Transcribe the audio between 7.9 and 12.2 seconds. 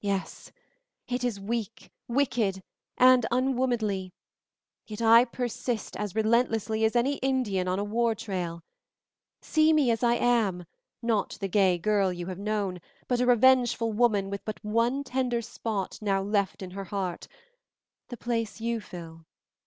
trail. See me as I am, not the gay girl